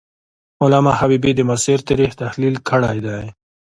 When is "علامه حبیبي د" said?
0.63-1.39